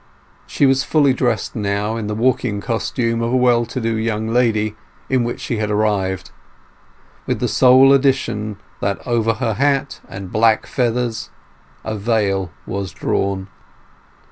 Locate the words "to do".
3.67-3.95